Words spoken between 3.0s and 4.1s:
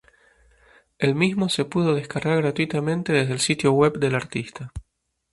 desde el sitio web